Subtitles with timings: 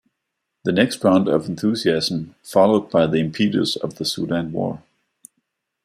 [0.63, 4.81] The next round of enthusiasm followed the impetus of the Soudan War.